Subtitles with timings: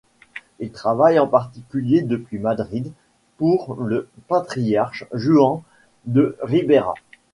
[0.59, 2.91] Il travaille en particulier depuis Madrid
[3.37, 5.61] pour le patriarche Juan
[6.05, 6.95] de Ribera.